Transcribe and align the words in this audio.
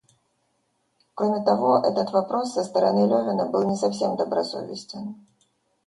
Кроме 1.13 1.43
того, 1.45 1.77
этот 1.77 2.09
вопрос 2.11 2.53
со 2.55 2.63
стороны 2.63 3.01
Левина 3.05 3.45
был 3.47 3.69
не 3.69 3.75
совсем 3.75 4.15
добросовестен. 4.15 5.15